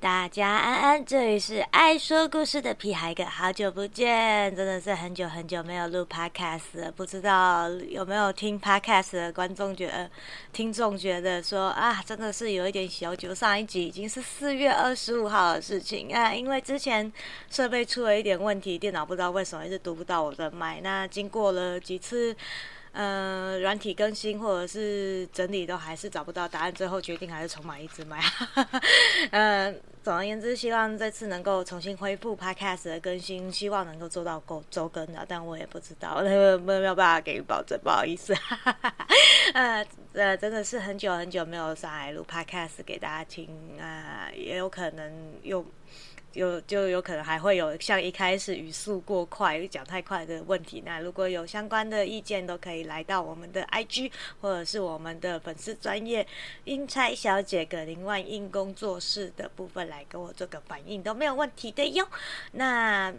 [0.00, 6.92] 大家安安，这里是爱说故事的屁孩哥，好久不见，真的是很久很久没有录 podcast 了。
[6.92, 10.08] 不知道有没有听 podcast 的观众觉得，
[10.52, 13.34] 听众觉得说啊，真的是有一点小久。
[13.34, 17.12] 上一集已经是四月二十五号的事情啊，因为之前
[17.50, 20.80] 设备出了一点问题，电脑不知道为什么一直读不到我的麦。
[20.80, 22.36] 那经过了几次。
[22.92, 28.20] 嗯，软体更新或者是整理都还是找不到答案，最后决定还是重买一只买。
[29.30, 38.34] 嗯，总而言之，希望这次能够重新恢复 Podcast 的更新，希望能够做到够周更的，但我也不知道， 没有没有办法给予保证，不好意思。
[39.52, 45.62] 呃呃，真的是很久很久没有上来录 Podcast 给大家听啊，也有可能又。
[46.34, 50.82] 有就有可能还会有像一开始语速过快、讲太快的问题。
[50.84, 56.24] 那如果有相关的意见，都可以来到我们的 IG 或者是我们的粉丝专业
[56.64, 62.06] 英差小姐葛林万英工作室的部分来来跟我做个反应，都没有问题的哟。
[62.52, 63.12] 那。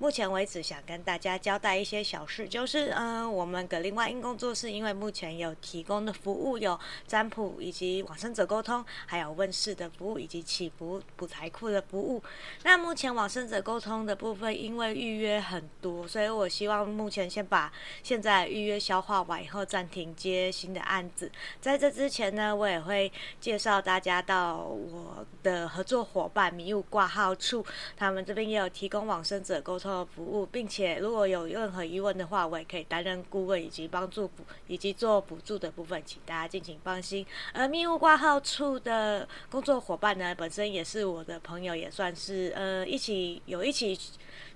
[0.00, 12.22] 目前为止，想跟大家交代一些小事，就是嗯，我们格林外音工作室因为目前有提供的服务有占卜以及往生者沟通，还有问世的服务以及祈福补财库的服务。
[12.62, 17.72] 那目前往生者沟通的部分，因为预约很多，所以我希望目前先把
[18.04, 21.28] 现在预约消化完以后，暂停接新的案子。
[21.60, 23.10] 在这之前呢，我也会
[23.40, 29.87] 介绍大家到我的合作伙伴迷雾挂号处，他们这边也有提供往生者沟通。
[30.04, 37.26] 服务，并且如果有任何疑问的话，我也可以担任顾问以及帮助补以及做补助的部分，请大家敬请放心。
[37.52, 43.98] 而密务挂号处的工作伙伴呢，本身也是我的朋友，也算是呃一起有一起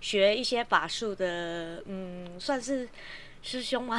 [0.00, 2.88] 学一些法术的，嗯，算是
[3.42, 3.98] 师兄吗？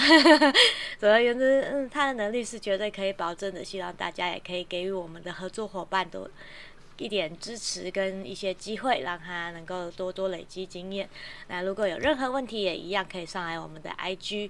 [1.00, 3.64] 总而言之，嗯，他的能力是绝对可以保证的。
[3.64, 6.30] 希望大家也可以给予我们的合作伙伴都。
[6.98, 11.10] 一点支持跟一些机会，让他能够多多累积经验。
[11.48, 14.50] 那如果有任何问题，也一样可以上来我们的 IG，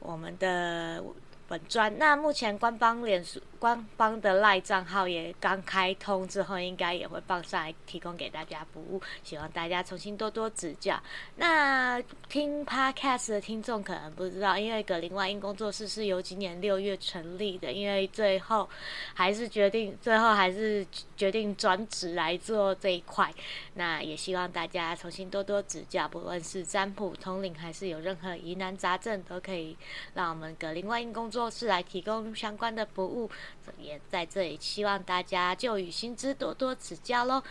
[0.00, 1.02] 我们的。
[1.50, 10.98] 本专那目前官方脸书官方的赖账号也刚开通之后，应该也会放上来提供给大家服务，希望大家重新多多指教。
[11.36, 12.00] 那
[12.30, 18.66] 听 Podcast 的听众可能不知道，因为格林外音工作室是由今年六月成立的，因为最后
[19.12, 23.30] 还是决定最后还是决定转职来做这一块。
[23.74, 29.76] 那也希望大家重新多多指教，不论是占卜、通灵，还是有任何疑难杂症，都可以
[30.14, 31.50] 让我们格林外音工作。
[31.50, 33.28] 室来提供相关的服务，
[33.78, 37.42] 也在这里希望大家就与心知多多指教喽。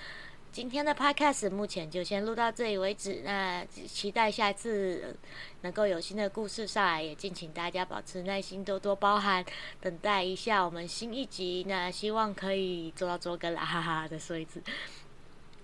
[0.51, 5.15] 今天的 podcast 目前就先录到这里为止，那期待下一次
[5.61, 9.45] 能够有新的故事上来，也敬请大家保持耐心，多多包涵，
[9.79, 11.63] 等待一下我们新一集。
[11.67, 14.59] 那希望可以做到周更啦，哈哈，再说一次。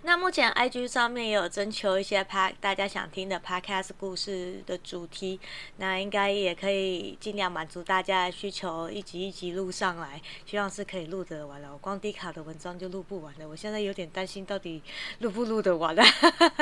[0.05, 5.39] 那目前 IG 上面也有征求一些 p 大家想听的 Podcast 故事的主题，
[5.77, 11.73] 那应该也可以尽量满足大家的需求，一集一集录上来，希望是可以录得完了。
[11.73, 14.83] 我光低卡的文章就录不完了，我现在有点担心到底
[15.21, 16.03] 录不录得完了。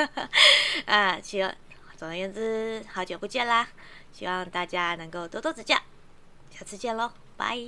[0.86, 1.54] 啊，希望
[1.98, 3.68] 总而言之，好久不见啦，
[4.10, 5.76] 希望大家能够多多指教，
[6.48, 7.58] 下次见喽，拜。